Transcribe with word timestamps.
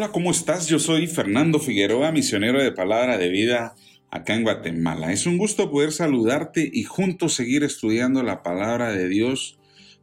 Hola, 0.00 0.12
¿cómo 0.12 0.30
estás? 0.30 0.66
Yo 0.66 0.78
soy 0.78 1.06
Fernando 1.06 1.58
Figueroa, 1.58 2.10
misionero 2.10 2.62
de 2.62 2.72
Palabra 2.72 3.18
de 3.18 3.28
Vida 3.28 3.74
acá 4.10 4.34
en 4.34 4.44
Guatemala. 4.44 5.12
Es 5.12 5.26
un 5.26 5.36
gusto 5.36 5.70
poder 5.70 5.92
saludarte 5.92 6.70
y 6.72 6.84
juntos 6.84 7.34
seguir 7.34 7.64
estudiando 7.64 8.22
la 8.22 8.42
palabra 8.42 8.92
de 8.92 9.10
Dios 9.10 9.58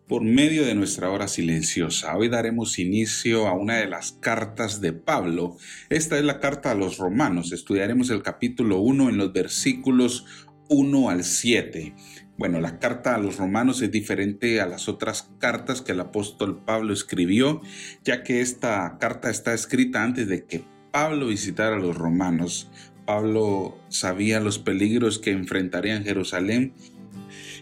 por 0.07 0.21
medio 0.21 0.67
de 0.67 0.75
nuestra 0.75 1.09
hora 1.09 1.27
silenciosa. 1.27 2.15
Hoy 2.15 2.29
daremos 2.29 2.77
inicio 2.77 3.47
a 3.47 3.53
una 3.53 3.77
de 3.77 3.87
las 3.87 4.11
cartas 4.11 4.81
de 4.81 4.93
Pablo. 4.93 5.57
Esta 5.89 6.19
es 6.19 6.23
la 6.23 6.39
carta 6.39 6.69
a 6.69 6.75
los 6.75 6.97
romanos. 6.97 7.51
Estudiaremos 7.51 8.11
el 8.11 8.21
capítulo 8.21 8.77
1 8.77 9.09
en 9.09 9.17
los 9.17 9.33
versículos 9.33 10.25
1 10.69 11.09
al 11.09 11.23
7. 11.23 11.95
Bueno, 12.37 12.61
la 12.61 12.77
carta 12.77 13.15
a 13.15 13.17
los 13.17 13.37
romanos 13.37 13.81
es 13.81 13.89
diferente 13.89 14.61
a 14.61 14.67
las 14.67 14.87
otras 14.87 15.31
cartas 15.39 15.81
que 15.81 15.93
el 15.93 15.99
apóstol 15.99 16.61
Pablo 16.63 16.93
escribió, 16.93 17.61
ya 18.03 18.23
que 18.23 18.41
esta 18.41 18.97
carta 18.99 19.31
está 19.31 19.55
escrita 19.55 20.03
antes 20.03 20.27
de 20.27 20.45
que 20.45 20.63
Pablo 20.91 21.27
visitara 21.27 21.77
a 21.77 21.79
los 21.79 21.97
romanos. 21.97 22.69
Pablo 23.07 23.79
sabía 23.89 24.39
los 24.39 24.59
peligros 24.59 25.17
que 25.17 25.31
enfrentarían 25.31 26.03
Jerusalén 26.03 26.73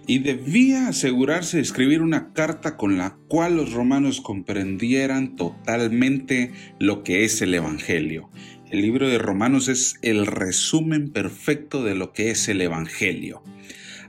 y 0.08 0.20
debía 0.20 0.90
asegurarse 0.90 1.58
de 1.58 1.64
escribir 1.64 2.02
una 2.02 2.34
carta 2.34 2.76
con 2.76 2.98
la 2.98 3.16
cual 3.30 3.56
los 3.56 3.72
romanos 3.72 4.20
comprendieran 4.20 5.38
totalmente 5.38 6.52
lo 6.80 7.02
que 7.03 7.23
es 7.23 7.42
el 7.42 7.53
Evangelio. 7.53 8.30
El 8.70 8.81
libro 8.81 9.08
de 9.08 9.20
Romanos 9.20 9.70
es 9.70 9.96
el 10.02 10.26
resumen 10.26 11.12
perfecto 11.12 11.84
de 11.84 11.96
lo 11.96 12.12
que 12.12 12.31
es 12.31 12.50
el 12.50 12.62
Evangelio. 12.62 13.42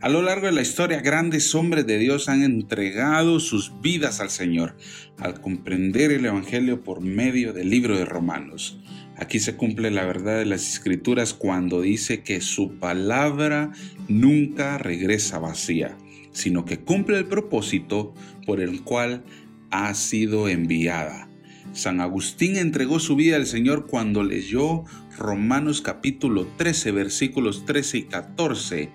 A 0.03 0.11
lo 0.11 0.21
largo 0.21 0.47
de 0.47 0.53
la 0.53 0.61
historia, 0.61 1.01
grandes 1.01 1.55
hombres 1.55 1.87
de 1.87 1.97
Dios 1.97 2.29
han 2.29 2.43
entregado 2.43 3.41
sus 3.41 3.81
vidas 3.81 4.21
al 4.21 4.29
Señor 4.29 4.77
al 5.19 5.41
comprender 5.41 6.13
el 6.13 6.27
Evangelio 6.27 6.85
por 6.85 7.01
medio 7.01 7.55
del 7.55 7.71
libro 7.71 7.97
de 7.97 8.05
Romanos. 8.05 8.79
Aquí 9.17 9.41
se 9.41 9.57
cumple 9.57 9.91
la 9.91 10.05
verdad 10.05 10.39
de 10.39 10.45
las 10.45 10.69
escrituras 10.69 11.33
cuando 11.33 11.81
dice 11.81 12.23
que 12.23 12.43
su 12.43 12.79
palabra 12.79 13.73
nunca 14.07 14.77
regresa 14.77 15.39
vacía, 15.39 15.97
sino 16.33 16.67
que 16.67 16.79
cumple 16.79 17.17
el 17.17 17.25
propósito 17.25 18.13
por 18.45 18.61
el 18.61 18.83
cual 18.83 19.25
ha 19.71 19.95
sido 19.95 20.49
enviada. 20.49 21.31
San 21.73 22.03
Agustín 22.03 22.57
entregó 22.57 23.01
su 23.01 23.17
vida 23.17 23.37
al 23.37 23.47
Señor 23.47 23.87
cuando 23.87 24.23
leyó 24.23 24.85
Romanos 25.19 25.81
capítulo 25.81 26.47
13 26.59 26.93
versículos 26.93 27.65
13 27.65 27.99
y 27.99 28.03
14 28.03 28.91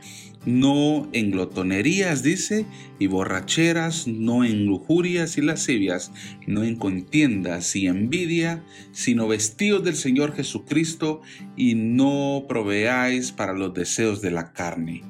no 0.45 1.07
en 1.13 1.31
glotonerías, 1.31 2.23
dice, 2.23 2.65
y 2.99 3.07
borracheras, 3.07 4.07
no 4.07 4.43
en 4.43 4.65
lujurias 4.65 5.37
y 5.37 5.41
lascivias, 5.41 6.11
no 6.47 6.63
en 6.63 6.75
contiendas 6.75 7.75
y 7.75 7.87
envidia, 7.87 8.63
sino 8.91 9.27
vestidos 9.27 9.83
del 9.83 9.95
Señor 9.95 10.33
Jesucristo 10.33 11.21
y 11.55 11.75
no 11.75 12.45
proveáis 12.47 13.31
para 13.31 13.53
los 13.53 13.73
deseos 13.73 14.21
de 14.21 14.31
la 14.31 14.53
carne. 14.53 15.03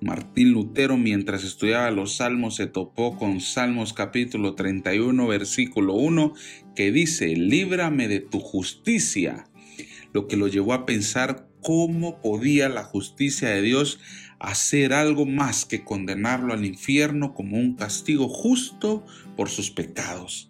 Martín 0.00 0.52
Lutero, 0.52 0.96
mientras 0.98 1.42
estudiaba 1.42 1.90
los 1.90 2.16
salmos, 2.16 2.56
se 2.56 2.66
topó 2.66 3.16
con 3.16 3.40
Salmos 3.40 3.92
capítulo 3.92 4.54
31, 4.54 5.26
versículo 5.26 5.94
1, 5.94 6.34
que 6.74 6.92
dice, 6.92 7.34
líbrame 7.34 8.06
de 8.06 8.20
tu 8.20 8.38
justicia, 8.38 9.48
lo 10.12 10.28
que 10.28 10.36
lo 10.36 10.48
llevó 10.48 10.74
a 10.74 10.86
pensar 10.86 11.48
cómo 11.66 12.22
podía 12.22 12.68
la 12.68 12.84
justicia 12.84 13.48
de 13.48 13.60
Dios 13.60 13.98
hacer 14.38 14.92
algo 14.92 15.26
más 15.26 15.64
que 15.64 15.82
condenarlo 15.82 16.52
al 16.52 16.64
infierno 16.64 17.34
como 17.34 17.56
un 17.56 17.74
castigo 17.74 18.28
justo 18.28 19.04
por 19.36 19.48
sus 19.48 19.72
pecados. 19.72 20.48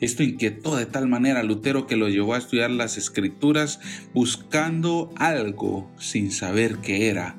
Esto 0.00 0.22
inquietó 0.22 0.76
de 0.76 0.86
tal 0.86 1.08
manera 1.08 1.40
a 1.40 1.42
Lutero 1.42 1.86
que 1.86 1.96
lo 1.96 2.08
llevó 2.08 2.32
a 2.32 2.38
estudiar 2.38 2.70
las 2.70 2.96
escrituras 2.96 3.80
buscando 4.14 5.12
algo 5.16 5.90
sin 5.98 6.32
saber 6.32 6.78
qué 6.78 7.10
era. 7.10 7.36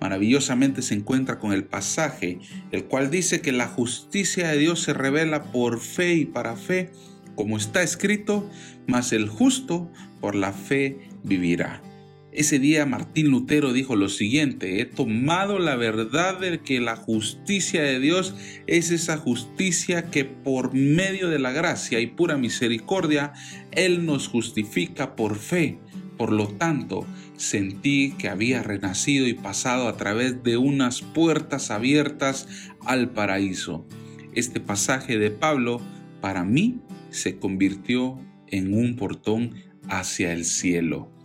Maravillosamente 0.00 0.80
se 0.80 0.94
encuentra 0.94 1.38
con 1.38 1.52
el 1.52 1.64
pasaje, 1.64 2.38
el 2.72 2.86
cual 2.86 3.10
dice 3.10 3.42
que 3.42 3.52
la 3.52 3.68
justicia 3.68 4.48
de 4.48 4.56
Dios 4.56 4.80
se 4.80 4.94
revela 4.94 5.52
por 5.52 5.80
fe 5.80 6.14
y 6.14 6.24
para 6.24 6.56
fe, 6.56 6.92
como 7.34 7.58
está 7.58 7.82
escrito, 7.82 8.48
mas 8.86 9.12
el 9.12 9.28
justo 9.28 9.92
por 10.22 10.34
la 10.34 10.54
fe 10.54 11.10
vivirá. 11.24 11.82
Ese 12.30 12.58
día 12.58 12.84
Martín 12.84 13.30
Lutero 13.30 13.72
dijo 13.72 13.96
lo 13.96 14.10
siguiente, 14.10 14.82
he 14.82 14.84
tomado 14.84 15.58
la 15.58 15.76
verdad 15.76 16.38
de 16.38 16.60
que 16.60 16.78
la 16.78 16.94
justicia 16.94 17.82
de 17.82 18.00
Dios 18.00 18.34
es 18.66 18.90
esa 18.90 19.16
justicia 19.16 20.10
que 20.10 20.26
por 20.26 20.74
medio 20.74 21.30
de 21.30 21.38
la 21.38 21.52
gracia 21.52 22.00
y 22.00 22.06
pura 22.06 22.36
misericordia, 22.36 23.32
Él 23.72 24.04
nos 24.04 24.28
justifica 24.28 25.16
por 25.16 25.36
fe. 25.36 25.78
Por 26.18 26.32
lo 26.32 26.48
tanto, 26.48 27.06
sentí 27.36 28.12
que 28.18 28.28
había 28.28 28.62
renacido 28.62 29.26
y 29.26 29.32
pasado 29.32 29.88
a 29.88 29.96
través 29.96 30.42
de 30.42 30.58
unas 30.58 31.00
puertas 31.00 31.70
abiertas 31.70 32.46
al 32.84 33.10
paraíso. 33.10 33.86
Este 34.34 34.60
pasaje 34.60 35.16
de 35.18 35.30
Pablo 35.30 35.80
para 36.20 36.44
mí 36.44 36.80
se 37.08 37.38
convirtió 37.38 38.18
en 38.48 38.74
un 38.74 38.96
portón 38.96 39.54
hacia 39.88 40.32
el 40.32 40.44
cielo. 40.44 41.17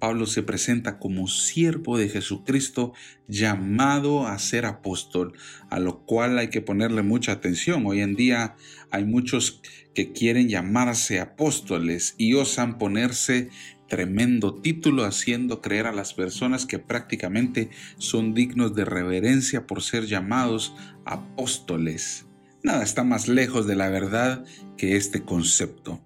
Pablo 0.00 0.26
se 0.26 0.42
presenta 0.42 0.98
como 0.98 1.28
siervo 1.28 1.98
de 1.98 2.08
Jesucristo 2.08 2.94
llamado 3.28 4.26
a 4.26 4.38
ser 4.38 4.64
apóstol, 4.64 5.34
a 5.68 5.78
lo 5.78 6.04
cual 6.06 6.38
hay 6.38 6.48
que 6.48 6.62
ponerle 6.62 7.02
mucha 7.02 7.32
atención. 7.32 7.84
Hoy 7.86 8.00
en 8.00 8.16
día 8.16 8.56
hay 8.90 9.04
muchos 9.04 9.60
que 9.94 10.12
quieren 10.12 10.48
llamarse 10.48 11.20
apóstoles 11.20 12.14
y 12.16 12.34
osan 12.34 12.78
ponerse 12.78 13.50
tremendo 13.88 14.54
título 14.54 15.04
haciendo 15.04 15.60
creer 15.60 15.86
a 15.86 15.92
las 15.92 16.14
personas 16.14 16.64
que 16.64 16.78
prácticamente 16.78 17.70
son 17.98 18.32
dignos 18.34 18.74
de 18.74 18.86
reverencia 18.86 19.66
por 19.66 19.82
ser 19.82 20.06
llamados 20.06 20.74
apóstoles. 21.04 22.24
Nada 22.62 22.84
está 22.84 23.04
más 23.04 23.28
lejos 23.28 23.66
de 23.66 23.76
la 23.76 23.90
verdad 23.90 24.44
que 24.78 24.96
este 24.96 25.22
concepto. 25.22 26.00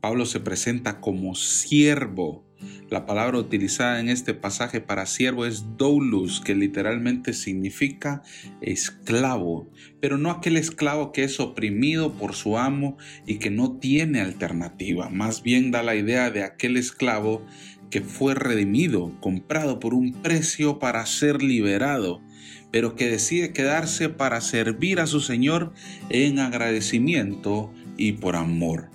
Pablo 0.00 0.26
se 0.26 0.40
presenta 0.40 1.00
como 1.00 1.34
siervo 1.34 2.43
la 2.90 3.06
palabra 3.06 3.38
utilizada 3.38 4.00
en 4.00 4.08
este 4.08 4.34
pasaje 4.34 4.80
para 4.80 5.06
siervo 5.06 5.46
es 5.46 5.76
doulos, 5.76 6.40
que 6.40 6.54
literalmente 6.54 7.32
significa 7.32 8.22
esclavo, 8.60 9.70
pero 10.00 10.18
no 10.18 10.30
aquel 10.30 10.56
esclavo 10.56 11.12
que 11.12 11.24
es 11.24 11.40
oprimido 11.40 12.12
por 12.14 12.34
su 12.34 12.58
amo 12.58 12.96
y 13.26 13.36
que 13.38 13.50
no 13.50 13.78
tiene 13.78 14.20
alternativa, 14.20 15.08
más 15.08 15.42
bien 15.42 15.70
da 15.70 15.82
la 15.82 15.96
idea 15.96 16.30
de 16.30 16.44
aquel 16.44 16.76
esclavo 16.76 17.46
que 17.90 18.00
fue 18.00 18.34
redimido, 18.34 19.12
comprado 19.20 19.78
por 19.78 19.94
un 19.94 20.12
precio 20.12 20.78
para 20.78 21.06
ser 21.06 21.42
liberado, 21.42 22.22
pero 22.70 22.96
que 22.96 23.08
decide 23.08 23.52
quedarse 23.52 24.08
para 24.08 24.40
servir 24.40 24.98
a 24.98 25.06
su 25.06 25.20
Señor 25.20 25.72
en 26.10 26.40
agradecimiento 26.40 27.72
y 27.96 28.12
por 28.12 28.34
amor. 28.34 28.90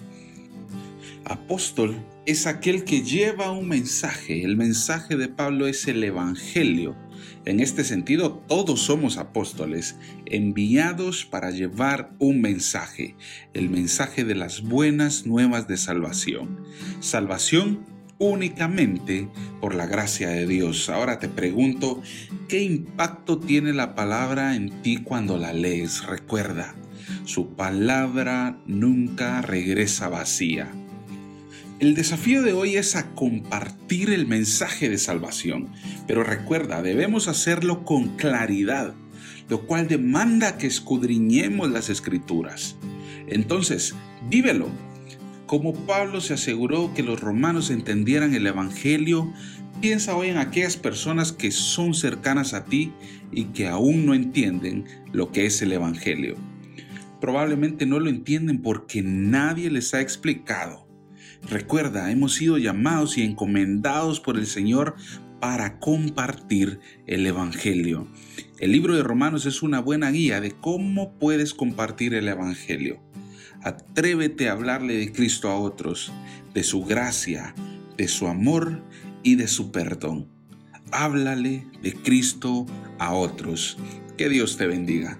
Apóstol 1.23 1.95
es 2.29 2.45
aquel 2.45 2.83
que 2.83 3.01
lleva 3.01 3.51
un 3.51 3.67
mensaje. 3.67 4.43
El 4.43 4.55
mensaje 4.55 5.17
de 5.17 5.29
Pablo 5.29 5.65
es 5.65 5.87
el 5.87 6.03
Evangelio. 6.03 6.95
En 7.43 7.59
este 7.59 7.83
sentido, 7.83 8.33
todos 8.47 8.81
somos 8.81 9.17
apóstoles, 9.17 9.95
enviados 10.27 11.25
para 11.25 11.49
llevar 11.49 12.11
un 12.19 12.39
mensaje, 12.39 13.15
el 13.55 13.71
mensaje 13.71 14.25
de 14.25 14.35
las 14.35 14.61
buenas 14.61 15.25
nuevas 15.25 15.67
de 15.67 15.77
salvación. 15.77 16.63
Salvación 16.99 17.83
únicamente 18.19 19.27
por 19.59 19.73
la 19.73 19.87
gracia 19.87 20.29
de 20.29 20.45
Dios. 20.45 20.87
Ahora 20.89 21.17
te 21.17 21.29
pregunto, 21.29 22.03
¿qué 22.47 22.61
impacto 22.61 23.39
tiene 23.39 23.73
la 23.73 23.95
palabra 23.95 24.55
en 24.55 24.83
ti 24.83 24.97
cuando 24.97 25.39
la 25.39 25.51
lees? 25.51 26.05
Recuerda, 26.05 26.75
su 27.25 27.55
palabra 27.55 28.61
nunca 28.67 29.41
regresa 29.41 30.09
vacía. 30.09 30.71
El 31.79 31.95
desafío 31.95 32.41
de 32.41 32.51
hoy 32.51 32.75
es 32.75 32.97
a 32.97 33.11
compartir 33.15 34.09
el 34.09 34.27
mensaje 34.27 34.89
de 34.89 34.97
salvación, 34.97 35.69
pero 36.07 36.25
recuerda, 36.25 36.81
debemos 36.81 37.29
hacerlo 37.29 37.85
con 37.85 38.17
claridad, 38.17 38.93
lo 39.47 39.65
cual 39.65 39.87
demanda 39.87 40.57
que 40.57 40.67
escudriñemos 40.67 41.71
las 41.71 41.89
escrituras. 41.89 42.75
Entonces, 43.27 43.95
vívelo. 44.29 44.67
Como 45.45 45.73
Pablo 45.73 46.19
se 46.19 46.33
aseguró 46.33 46.93
que 46.93 47.01
los 47.01 47.21
romanos 47.21 47.69
entendieran 47.69 48.33
el 48.33 48.45
Evangelio, 48.45 49.31
piensa 49.79 50.17
hoy 50.17 50.27
en 50.27 50.37
aquellas 50.37 50.75
personas 50.75 51.31
que 51.31 51.49
son 51.49 51.93
cercanas 51.93 52.53
a 52.53 52.65
ti 52.65 52.91
y 53.31 53.45
que 53.45 53.69
aún 53.69 54.05
no 54.05 54.13
entienden 54.13 54.83
lo 55.13 55.31
que 55.31 55.45
es 55.45 55.61
el 55.61 55.71
Evangelio. 55.71 56.35
Probablemente 57.21 57.85
no 57.85 58.01
lo 58.01 58.09
entienden 58.09 58.61
porque 58.61 59.01
nadie 59.01 59.71
les 59.71 59.93
ha 59.93 60.01
explicado. 60.01 60.88
Recuerda, 61.47 62.11
hemos 62.11 62.35
sido 62.35 62.57
llamados 62.57 63.17
y 63.17 63.23
encomendados 63.23 64.19
por 64.19 64.37
el 64.37 64.45
Señor 64.45 64.95
para 65.39 65.79
compartir 65.79 66.79
el 67.07 67.25
Evangelio. 67.25 68.07
El 68.59 68.71
libro 68.71 68.95
de 68.95 69.03
Romanos 69.03 69.45
es 69.45 69.63
una 69.63 69.79
buena 69.79 70.11
guía 70.11 70.41
de 70.41 70.51
cómo 70.51 71.17
puedes 71.17 71.53
compartir 71.53 72.13
el 72.13 72.27
Evangelio. 72.27 72.99
Atrévete 73.63 74.49
a 74.49 74.53
hablarle 74.53 74.95
de 74.95 75.11
Cristo 75.11 75.49
a 75.49 75.57
otros, 75.57 76.11
de 76.53 76.63
su 76.63 76.83
gracia, 76.83 77.55
de 77.97 78.07
su 78.07 78.27
amor 78.27 78.83
y 79.23 79.35
de 79.35 79.47
su 79.47 79.71
perdón. 79.71 80.27
Háblale 80.91 81.67
de 81.81 81.93
Cristo 81.93 82.65
a 82.99 83.13
otros. 83.13 83.77
Que 84.17 84.29
Dios 84.29 84.57
te 84.57 84.67
bendiga. 84.67 85.19